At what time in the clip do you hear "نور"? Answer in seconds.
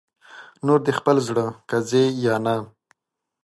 0.65-0.79